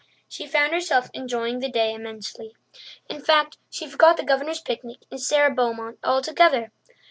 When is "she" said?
0.27-0.47, 3.69-3.87